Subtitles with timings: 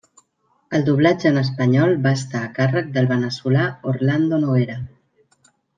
[0.77, 4.85] El doblatge en espanyol va estar a càrrec del veneçolà Orlando Noguera.